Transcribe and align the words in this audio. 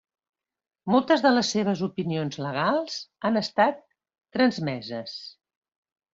Moltes 0.93 1.21
de 1.25 1.31
les 1.35 1.51
seves 1.55 1.83
opinions 1.87 2.39
legals 2.45 2.97
han 3.31 3.39
estat 3.43 3.79
transmeses. 4.39 5.17